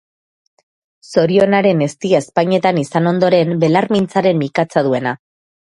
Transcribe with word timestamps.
Zorionaren 1.09 1.85
eztia 1.87 2.23
ezpainetan 2.25 2.83
izan 2.85 3.13
ondoren 3.15 3.57
belarmintzaren 3.67 4.45
mikatza 4.47 4.89
duena. 4.91 5.19